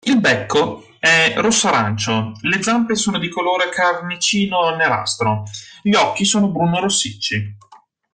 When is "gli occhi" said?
5.83-6.25